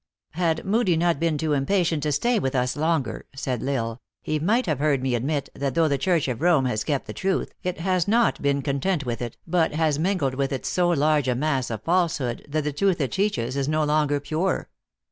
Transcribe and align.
"Had 0.31 0.65
Moodie 0.65 0.97
not 0.97 1.19
been 1.19 1.37
too 1.37 1.53
impatient 1.53 2.01
to 2.01 2.11
stay 2.11 2.39
with 2.39 2.55
us 2.55 2.75
longer," 2.75 3.27
said 3.35 3.61
L 3.61 3.69
Isle, 3.69 4.01
"he 4.23 4.39
might 4.39 4.65
have 4.65 4.79
heard 4.79 5.03
me 5.03 5.13
admit, 5.13 5.49
that 5.53 5.75
though 5.75 5.87
the 5.87 5.99
Church 5.99 6.27
of 6.27 6.41
Rome 6.41 6.65
has 6.65 6.83
kept 6.83 7.05
the 7.05 7.13
truth, 7.13 7.53
it 7.61 7.79
has 7.79 8.07
not 8.07 8.41
been 8.41 8.63
content 8.63 9.05
with 9.05 9.21
it, 9.21 9.37
but 9.45 9.73
has 9.75 9.99
mingled 9.99 10.33
with 10.33 10.51
it 10.51 10.65
so 10.65 10.89
large 10.89 11.27
a 11.27 11.35
mass 11.35 11.69
of 11.69 11.83
falsehood, 11.83 12.43
that 12.49 12.63
the 12.63 12.73
truth 12.73 12.99
it 12.99 13.11
24:2 13.11 13.13
THE 13.13 13.13
ACTRESS 13.13 13.15
IN 13.15 13.19
HIGH 13.19 13.21
LIFE. 13.21 13.31
teaches 13.45 13.57
is 13.57 13.67
no 13.67 13.83
longer 13.83 14.19
pure. 14.19 14.69